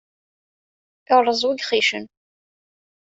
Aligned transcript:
Iṛṛeẓ 1.13 1.41
wi 1.47 1.55
gxicen. 1.59 2.05